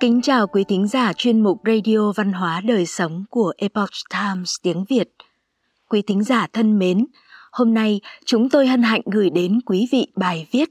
[0.00, 4.54] Kính chào quý thính giả chuyên mục Radio Văn hóa Đời Sống của Epoch Times
[4.62, 5.08] tiếng Việt.
[5.88, 7.06] Quý thính giả thân mến,
[7.52, 10.68] hôm nay chúng tôi hân hạnh gửi đến quý vị bài viết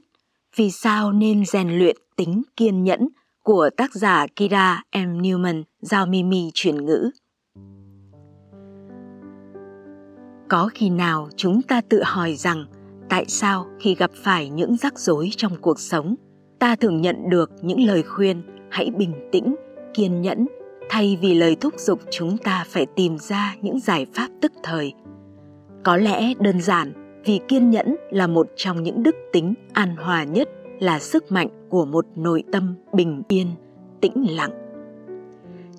[0.56, 3.08] Vì sao nên rèn luyện tính kiên nhẫn
[3.42, 4.98] của tác giả Kira M.
[4.98, 7.10] Newman, giao Mimi chuyển ngữ.
[10.48, 12.66] Có khi nào chúng ta tự hỏi rằng
[13.08, 16.14] tại sao khi gặp phải những rắc rối trong cuộc sống,
[16.58, 18.42] ta thường nhận được những lời khuyên
[18.76, 19.54] hãy bình tĩnh,
[19.94, 20.46] kiên nhẫn.
[20.88, 24.92] Thay vì lời thúc giục, chúng ta phải tìm ra những giải pháp tức thời.
[25.84, 26.92] Có lẽ đơn giản,
[27.24, 30.48] vì kiên nhẫn là một trong những đức tính an hòa nhất,
[30.80, 33.46] là sức mạnh của một nội tâm bình yên,
[34.00, 34.52] tĩnh lặng.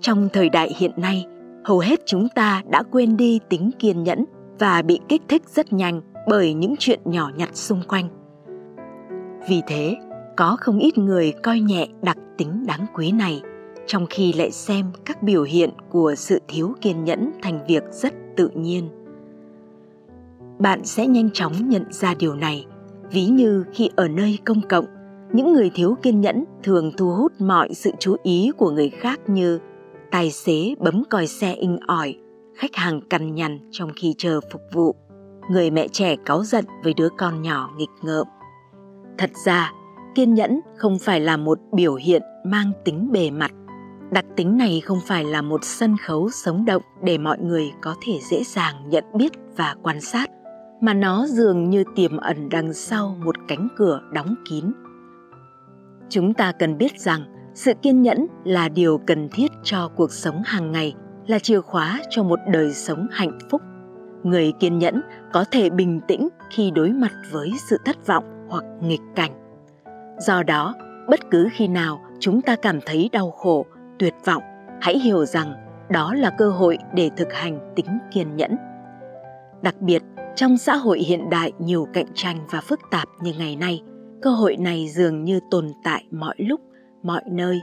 [0.01, 1.25] Trong thời đại hiện nay,
[1.65, 4.25] hầu hết chúng ta đã quên đi tính kiên nhẫn
[4.59, 8.09] và bị kích thích rất nhanh bởi những chuyện nhỏ nhặt xung quanh.
[9.49, 9.95] Vì thế
[10.37, 13.41] có không ít người coi nhẹ đặc tính đáng quý này,
[13.85, 18.13] trong khi lại xem các biểu hiện của sự thiếu kiên nhẫn thành việc rất
[18.37, 18.89] tự nhiên.
[20.59, 22.65] Bạn sẽ nhanh chóng nhận ra điều này,
[23.11, 24.85] ví như khi ở nơi công cộng,
[25.33, 29.19] những người thiếu kiên nhẫn thường thu hút mọi sự chú ý của người khác
[29.27, 29.59] như
[30.11, 32.15] tài xế bấm còi xe inh ỏi,
[32.55, 34.95] khách hàng cằn nhằn trong khi chờ phục vụ,
[35.51, 38.27] người mẹ trẻ cáu giận với đứa con nhỏ nghịch ngợm.
[39.17, 39.71] Thật ra
[40.17, 43.51] kiên nhẫn không phải là một biểu hiện mang tính bề mặt.
[44.11, 47.95] Đặc tính này không phải là một sân khấu sống động để mọi người có
[48.05, 50.29] thể dễ dàng nhận biết và quan sát,
[50.81, 54.65] mà nó dường như tiềm ẩn đằng sau một cánh cửa đóng kín.
[56.09, 57.21] Chúng ta cần biết rằng,
[57.53, 60.95] sự kiên nhẫn là điều cần thiết cho cuộc sống hàng ngày,
[61.27, 63.61] là chìa khóa cho một đời sống hạnh phúc.
[64.23, 65.01] Người kiên nhẫn
[65.33, 69.46] có thể bình tĩnh khi đối mặt với sự thất vọng hoặc nghịch cảnh
[70.19, 70.75] do đó,
[71.07, 73.65] bất cứ khi nào chúng ta cảm thấy đau khổ,
[73.99, 74.43] tuyệt vọng,
[74.81, 75.53] hãy hiểu rằng
[75.89, 78.57] đó là cơ hội để thực hành tính kiên nhẫn.
[79.61, 80.03] Đặc biệt,
[80.35, 83.83] trong xã hội hiện đại nhiều cạnh tranh và phức tạp như ngày nay,
[84.21, 86.61] cơ hội này dường như tồn tại mọi lúc,
[87.03, 87.61] mọi nơi.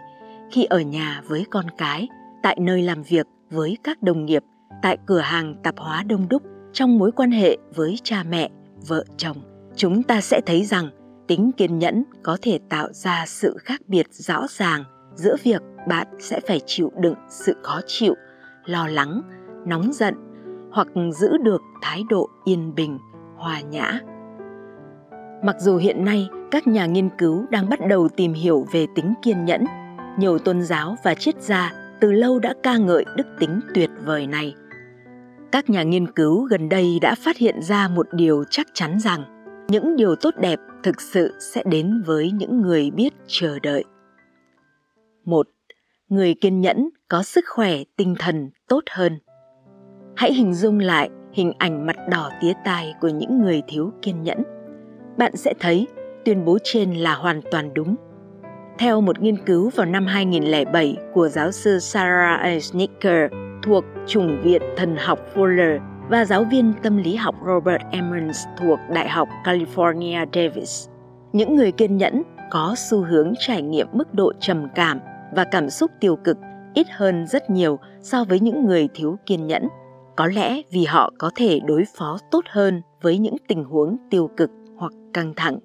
[0.50, 2.09] Khi ở nhà với con cái,
[2.42, 4.42] tại nơi làm việc với các đồng nghiệp,
[4.82, 6.42] tại cửa hàng tạp hóa đông đúc,
[6.72, 8.50] trong mối quan hệ với cha mẹ,
[8.88, 9.36] vợ chồng,
[9.76, 10.91] chúng ta sẽ thấy rằng
[11.26, 16.06] tính kiên nhẫn có thể tạo ra sự khác biệt rõ ràng giữa việc bạn
[16.18, 18.14] sẽ phải chịu đựng sự khó chịu,
[18.64, 19.22] lo lắng,
[19.66, 20.14] nóng giận
[20.72, 22.98] hoặc giữ được thái độ yên bình,
[23.36, 24.00] hòa nhã.
[25.44, 29.14] Mặc dù hiện nay các nhà nghiên cứu đang bắt đầu tìm hiểu về tính
[29.22, 29.64] kiên nhẫn,
[30.18, 34.26] nhiều tôn giáo và triết gia từ lâu đã ca ngợi đức tính tuyệt vời
[34.26, 34.54] này.
[35.52, 39.34] Các nhà nghiên cứu gần đây đã phát hiện ra một điều chắc chắn rằng
[39.69, 43.84] những điều tốt đẹp thực sự sẽ đến với những người biết chờ đợi.
[45.25, 45.48] Một,
[46.08, 49.19] người kiên nhẫn có sức khỏe tinh thần tốt hơn.
[50.16, 54.22] Hãy hình dung lại hình ảnh mặt đỏ tía tai của những người thiếu kiên
[54.22, 54.42] nhẫn.
[55.19, 55.86] Bạn sẽ thấy
[56.24, 57.97] tuyên bố trên là hoàn toàn đúng.
[58.78, 62.60] Theo một nghiên cứu vào năm 2007 của giáo sư Sarah A.
[62.60, 63.32] Snicker
[63.62, 68.78] thuộc chủng viện thần học Fuller và giáo viên tâm lý học Robert Emmons thuộc
[68.94, 70.88] Đại học California Davis.
[71.32, 75.00] Những người kiên nhẫn có xu hướng trải nghiệm mức độ trầm cảm
[75.34, 76.38] và cảm xúc tiêu cực
[76.75, 79.69] ít hơn rất nhiều so với những người thiếu kiên nhẫn,
[80.16, 84.31] có lẽ vì họ có thể đối phó tốt hơn với những tình huống tiêu
[84.36, 85.59] cực hoặc căng thẳng.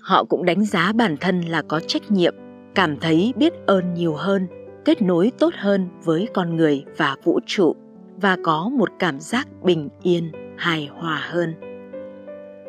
[0.00, 2.34] Họ cũng đánh giá bản thân là có trách nhiệm,
[2.74, 4.46] cảm thấy biết ơn nhiều hơn,
[4.84, 7.76] kết nối tốt hơn với con người và vũ trụ
[8.20, 11.54] và có một cảm giác bình yên, hài hòa hơn.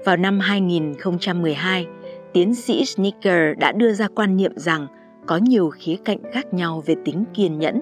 [0.06, 1.88] Vào năm 2012,
[2.34, 4.88] tiến sĩ Snicker đã đưa ra quan niệm rằng
[5.28, 7.80] có nhiều khía cạnh khác nhau về tính kiên nhẫn.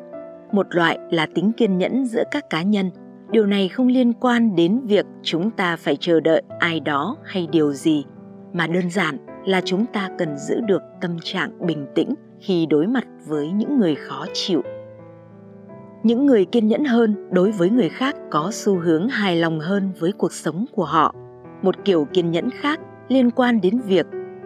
[0.52, 2.92] Một loại là tính kiên nhẫn giữa các cá nhân.
[3.32, 7.48] Điều này không liên quan đến việc chúng ta phải chờ đợi ai đó hay
[7.52, 8.06] điều gì,
[8.54, 12.88] mà đơn giản là chúng ta cần giữ được tâm trạng bình tĩnh khi đối
[12.88, 14.62] mặt với những người khó chịu
[16.04, 19.92] những người kiên nhẫn hơn đối với người khác có xu hướng hài lòng hơn
[20.00, 21.16] với cuộc sống của họ.
[21.62, 24.06] Một kiểu kiên nhẫn khác liên quan đến việc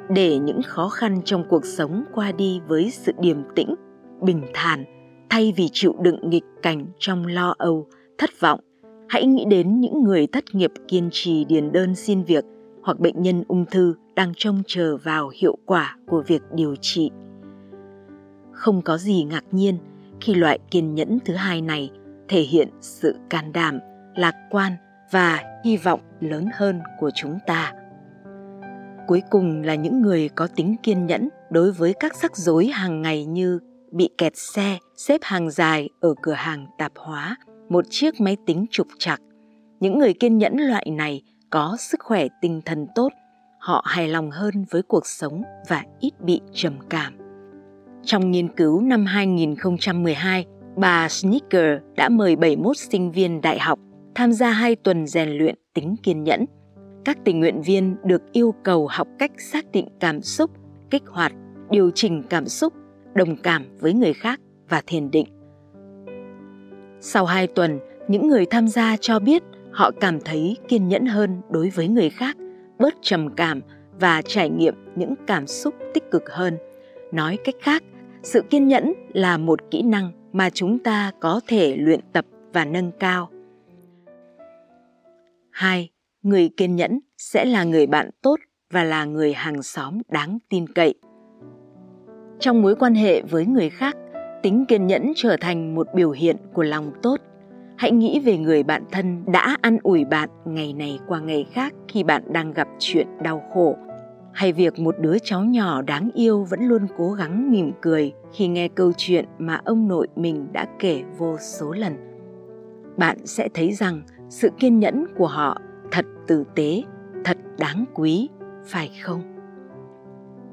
[0.09, 3.75] để những khó khăn trong cuộc sống qua đi với sự điềm tĩnh,
[4.21, 4.85] bình thản,
[5.29, 7.87] thay vì chịu đựng nghịch cảnh trong lo âu,
[8.17, 8.59] thất vọng.
[9.09, 12.45] Hãy nghĩ đến những người thất nghiệp kiên trì điền đơn xin việc
[12.83, 17.11] hoặc bệnh nhân ung thư đang trông chờ vào hiệu quả của việc điều trị.
[18.51, 19.77] Không có gì ngạc nhiên
[20.21, 21.89] khi loại kiên nhẫn thứ hai này
[22.29, 23.79] thể hiện sự can đảm
[24.15, 24.73] lạc quan
[25.11, 27.73] và hy vọng lớn hơn của chúng ta
[29.11, 33.01] cuối cùng là những người có tính kiên nhẫn đối với các rắc rối hàng
[33.01, 33.59] ngày như
[33.91, 37.35] bị kẹt xe xếp hàng dài ở cửa hàng tạp hóa,
[37.69, 39.21] một chiếc máy tính trục trặc.
[39.79, 43.09] Những người kiên nhẫn loại này có sức khỏe tinh thần tốt,
[43.59, 47.20] họ hài lòng hơn với cuộc sống và ít bị trầm cảm.
[48.11, 53.79] Trong nghiên cứu năm 2012, bà Snicker đã mời 71 sinh viên đại học
[54.15, 56.45] tham gia hai tuần rèn luyện tính kiên nhẫn.
[57.05, 60.51] Các tình nguyện viên được yêu cầu học cách xác định cảm xúc,
[60.89, 61.31] kích hoạt,
[61.69, 62.73] điều chỉnh cảm xúc,
[63.13, 65.27] đồng cảm với người khác và thiền định.
[66.99, 71.41] Sau hai tuần, những người tham gia cho biết họ cảm thấy kiên nhẫn hơn
[71.49, 72.37] đối với người khác,
[72.79, 73.61] bớt trầm cảm
[73.99, 76.57] và trải nghiệm những cảm xúc tích cực hơn.
[77.11, 77.83] Nói cách khác,
[78.23, 82.65] sự kiên nhẫn là một kỹ năng mà chúng ta có thể luyện tập và
[82.65, 83.29] nâng cao.
[85.49, 85.89] 2.
[86.23, 88.35] Người kiên nhẫn sẽ là người bạn tốt
[88.71, 90.93] và là người hàng xóm đáng tin cậy.
[92.39, 93.97] Trong mối quan hệ với người khác,
[94.43, 97.17] tính kiên nhẫn trở thành một biểu hiện của lòng tốt.
[97.77, 101.73] Hãy nghĩ về người bạn thân đã an ủi bạn ngày này qua ngày khác
[101.87, 103.75] khi bạn đang gặp chuyện đau khổ
[104.33, 108.47] hay việc một đứa cháu nhỏ đáng yêu vẫn luôn cố gắng mỉm cười khi
[108.47, 111.93] nghe câu chuyện mà ông nội mình đã kể vô số lần.
[112.97, 115.57] Bạn sẽ thấy rằng sự kiên nhẫn của họ
[115.91, 116.83] thật tử tế
[117.25, 118.29] thật đáng quý
[118.65, 119.21] phải không?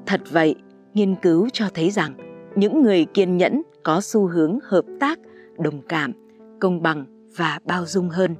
[0.05, 0.55] Thật vậy
[0.93, 2.13] nghiên cứu cho thấy rằng
[2.55, 5.19] những người kiên nhẫn có xu hướng hợp tác
[5.57, 6.13] đồng cảm
[6.59, 7.05] công bằng
[7.37, 8.35] và bao dung hơn.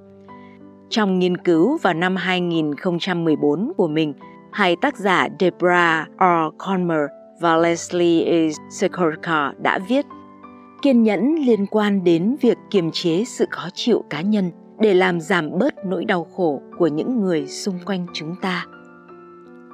[0.89, 4.13] Trong nghiên cứu vào năm 2014 của mình,
[4.51, 6.55] hai tác giả Debra R.
[6.57, 7.01] Conmer
[7.41, 8.49] và Leslie E.
[8.69, 10.05] Sekorka đã viết
[10.81, 15.21] kiên nhẫn liên quan đến việc kiềm chế sự khó chịu cá nhân để làm
[15.21, 18.65] giảm bớt nỗi đau khổ của những người xung quanh chúng ta.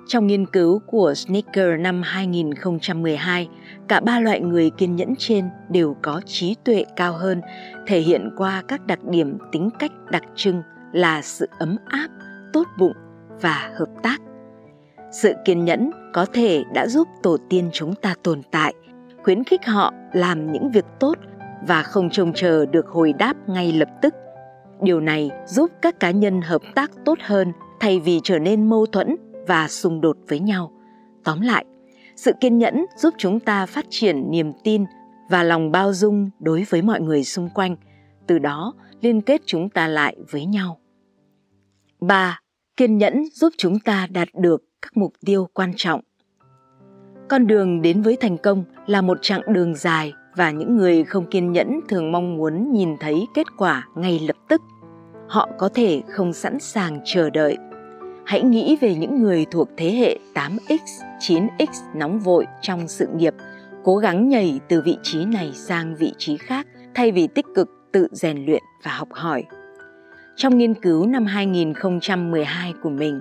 [0.08, 3.50] Trong nghiên cứu của Snicker năm 2012,
[3.88, 7.42] cả ba loại người kiên nhẫn trên đều có trí tuệ cao hơn,
[7.88, 10.62] thể hiện qua các đặc điểm tính cách đặc trưng
[10.94, 12.08] là sự ấm áp,
[12.54, 12.94] tốt bụng
[13.42, 14.18] và hợp tác.
[15.22, 18.74] Sự kiên nhẫn có thể đã giúp tổ tiên chúng ta tồn tại,
[19.24, 21.18] khuyến khích họ làm những việc tốt
[21.68, 24.14] và không trông chờ được hồi đáp ngay lập tức.
[24.82, 28.86] Điều này giúp các cá nhân hợp tác tốt hơn thay vì trở nên mâu
[28.86, 29.16] thuẫn
[29.48, 30.72] và xung đột với nhau.
[31.24, 31.66] Tóm lại,
[32.16, 34.86] sự kiên nhẫn giúp chúng ta phát triển niềm tin
[35.30, 37.76] và lòng bao dung đối với mọi người xung quanh,
[38.28, 40.80] từ đó liên kết chúng ta lại với nhau.
[42.02, 42.40] 3.
[42.78, 46.02] Kiên nhẫn giúp chúng ta đạt được các mục tiêu quan trọng.
[47.30, 51.26] Con đường đến với thành công là một chặng đường dài và những người không
[51.26, 54.62] kiên nhẫn thường mong muốn nhìn thấy kết quả ngay lập tức.
[55.28, 57.58] Họ có thể không sẵn sàng chờ đợi.
[58.26, 60.78] Hãy nghĩ về những người thuộc thế hệ 8X,
[61.20, 63.34] 9X nóng vội trong sự nghiệp,
[63.84, 67.70] cố gắng nhảy từ vị trí này sang vị trí khác thay vì tích cực
[67.92, 69.44] tự rèn luyện và học hỏi.
[70.36, 73.20] Trong nghiên cứu năm 2012 của mình,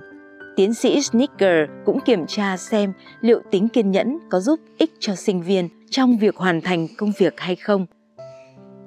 [0.55, 5.15] tiến sĩ Snicker cũng kiểm tra xem liệu tính kiên nhẫn có giúp ích cho
[5.15, 7.85] sinh viên trong việc hoàn thành công việc hay không.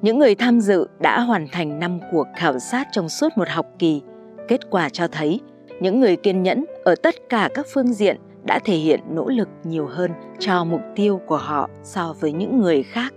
[0.03, 3.67] Những người tham dự đã hoàn thành 5 cuộc khảo sát trong suốt một học
[3.79, 4.03] kỳ.
[4.49, 5.41] Kết quả cho thấy
[5.81, 9.49] những người kiên nhẫn ở tất cả các phương diện đã thể hiện nỗ lực
[9.65, 13.15] nhiều hơn cho mục tiêu của họ so với những người khác.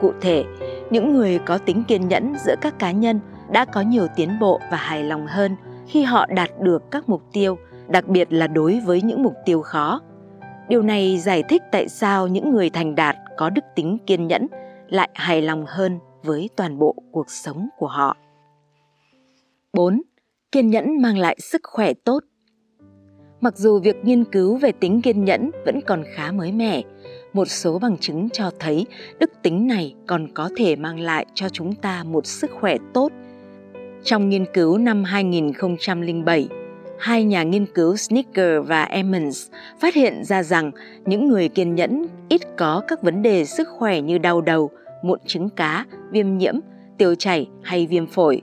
[0.00, 0.44] Cụ thể,
[0.90, 3.20] những người có tính kiên nhẫn giữa các cá nhân
[3.52, 7.22] đã có nhiều tiến bộ và hài lòng hơn khi họ đạt được các mục
[7.32, 10.00] tiêu, đặc biệt là đối với những mục tiêu khó.
[10.68, 14.46] Điều này giải thích tại sao những người thành đạt có đức tính kiên nhẫn
[14.88, 18.16] lại hài lòng hơn với toàn bộ cuộc sống của họ.
[19.72, 20.02] 4.
[20.52, 22.20] Kiên nhẫn mang lại sức khỏe tốt.
[23.40, 26.82] Mặc dù việc nghiên cứu về tính kiên nhẫn vẫn còn khá mới mẻ,
[27.32, 28.86] một số bằng chứng cho thấy
[29.18, 33.12] đức tính này còn có thể mang lại cho chúng ta một sức khỏe tốt
[34.04, 36.48] trong nghiên cứu năm 2007,
[36.98, 40.70] hai nhà nghiên cứu Snicker và Emmons phát hiện ra rằng
[41.04, 44.70] những người kiên nhẫn ít có các vấn đề sức khỏe như đau đầu,
[45.02, 46.54] mụn trứng cá, viêm nhiễm,
[46.98, 48.42] tiêu chảy hay viêm phổi.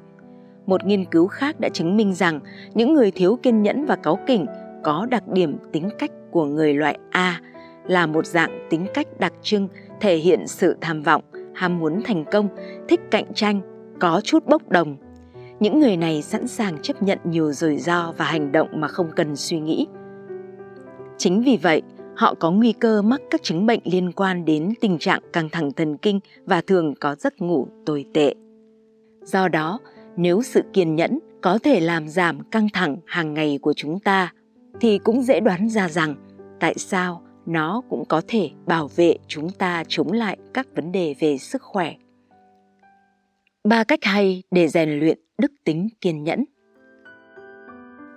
[0.66, 2.40] Một nghiên cứu khác đã chứng minh rằng
[2.74, 4.46] những người thiếu kiên nhẫn và cáu kỉnh
[4.84, 7.42] có đặc điểm tính cách của người loại A
[7.88, 9.68] là một dạng tính cách đặc trưng
[10.00, 11.22] thể hiện sự tham vọng,
[11.56, 12.48] ham muốn thành công,
[12.90, 13.62] thích cạnh tranh,
[14.00, 14.98] có chút bốc đồng,
[15.62, 19.12] những người này sẵn sàng chấp nhận nhiều rủi ro và hành động mà không
[19.16, 19.88] cần suy nghĩ
[21.18, 21.82] chính vì vậy,
[22.16, 25.72] họ có nguy cơ mắc các chứng bệnh liên quan đến tình trạng căng thẳng
[25.72, 28.34] thần kinh và thường có giấc ngủ tồi tệ
[29.24, 29.80] do đó,
[30.18, 34.34] nếu sự kiên nhẫn có thể làm giảm căng thẳng hàng ngày của chúng ta,
[34.80, 36.16] thì cũng dễ đoán ra rằng
[36.60, 41.16] tại sao nó cũng có thể bảo vệ chúng ta chống lại các vấn đề
[41.20, 41.94] về sức khỏe.
[43.64, 46.46] Ba cách hay để rèn luyện đức tính kiên nhẫn.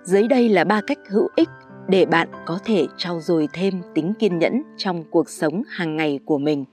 [0.03, 1.49] Dưới đây là ba cách hữu ích
[1.87, 6.19] để bạn có thể trau dồi thêm tính kiên nhẫn trong cuộc sống hàng ngày
[6.25, 6.65] của mình.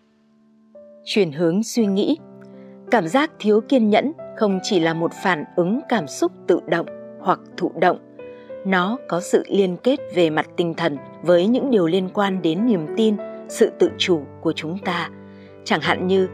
[1.05, 2.17] Chuyển hướng suy nghĩ.
[2.91, 6.87] Cảm giác thiếu kiên nhẫn không chỉ là một phản ứng cảm xúc tự động
[7.21, 7.99] hoặc thụ động,
[8.67, 12.67] nó có sự liên kết về mặt tinh thần với những điều liên quan đến
[12.67, 13.17] niềm tin,
[13.49, 15.11] sự tự chủ của chúng ta
[15.65, 16.29] chẳng hạn như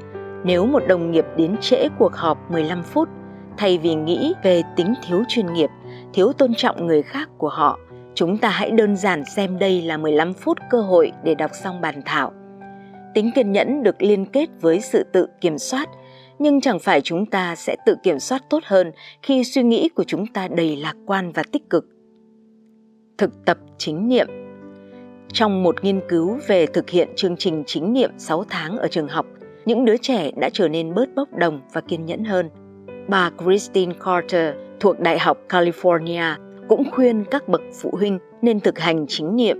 [0.45, 3.09] nếu một đồng nghiệp đến trễ cuộc họp 15 phút
[3.57, 5.71] thay vì nghĩ về tính thiếu chuyên nghiệp
[6.15, 7.79] thiếu tôn trọng người khác của họ
[8.15, 11.81] chúng ta hãy đơn giản xem đây là 15 phút cơ hội để đọc xong
[11.81, 12.33] bàn thảo
[13.15, 15.89] tính kiên nhẫn được liên kết với sự tự kiểm soát
[16.39, 18.93] nhưng chẳng phải chúng ta sẽ tự kiểm soát tốt hơn
[19.23, 21.85] khi suy nghĩ của chúng ta đầy lạc quan và tích cực
[23.19, 24.27] thực tập chính niệm.
[25.33, 29.09] Trong một nghiên cứu về thực hiện chương trình chính niệm 6 tháng ở trường
[29.09, 29.27] học,
[29.69, 32.51] những đứa trẻ đã trở nên bớt bốc đồng và kiên nhẫn hơn.
[33.09, 36.37] Bà Christine Carter thuộc Đại học California
[36.69, 39.57] cũng khuyên các bậc phụ huynh nên thực hành chính niệm.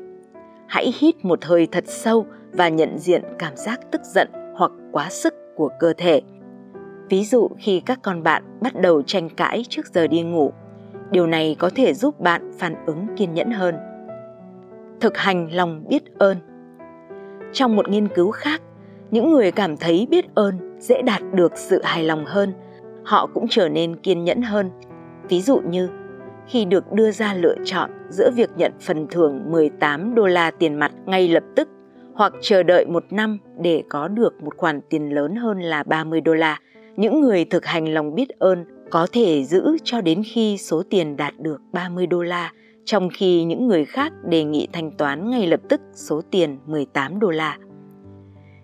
[0.67, 5.11] Hãy hít một hơi thật sâu và nhận diện cảm giác tức giận hoặc quá
[5.11, 6.21] sức của cơ thể.
[7.09, 10.53] Ví dụ khi các con bạn bắt đầu tranh cãi trước giờ đi ngủ,
[11.11, 13.75] điều này có thể giúp bạn phản ứng kiên nhẫn hơn
[15.01, 16.37] thực hành lòng biết ơn
[17.53, 18.63] trong một nghiên cứu khác
[19.11, 22.53] những người cảm thấy biết ơn dễ đạt được sự hài lòng hơn
[23.05, 24.71] họ cũng trở nên kiên nhẫn hơn
[25.29, 25.89] ví dụ như
[26.47, 30.75] khi được đưa ra lựa chọn giữa việc nhận phần thưởng 18 đô la tiền
[30.75, 31.69] mặt ngay lập tức
[32.19, 36.21] hoặc chờ đợi một năm để có được một khoản tiền lớn hơn là 30
[36.21, 36.59] đô la.
[36.97, 41.17] Những người thực hành lòng biết ơn có thể giữ cho đến khi số tiền
[41.17, 42.53] đạt được 30 đô la,
[42.85, 47.19] trong khi những người khác đề nghị thanh toán ngay lập tức số tiền 18
[47.19, 47.57] đô la.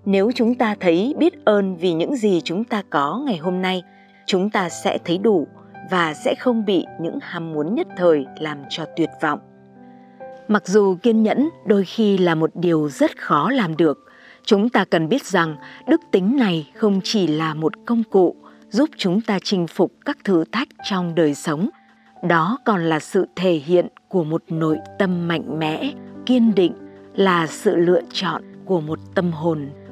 [0.06, 3.82] Nếu chúng ta thấy biết ơn vì những gì chúng ta có ngày hôm nay,
[4.26, 5.46] chúng ta sẽ thấy đủ
[5.90, 9.38] và sẽ không bị những ham muốn nhất thời làm cho tuyệt vọng.
[10.48, 13.98] Mặc dù kiên nhẫn đôi khi là một điều rất khó làm được,
[14.44, 15.56] chúng ta cần biết rằng
[15.88, 18.36] đức tính này không chỉ là một công cụ
[18.68, 21.68] giúp chúng ta chinh phục các thử thách trong đời sống
[22.28, 25.92] đó còn là sự thể hiện của một nội tâm mạnh mẽ
[26.26, 26.72] kiên định
[27.14, 29.70] là sự lựa chọn của một tâm hồn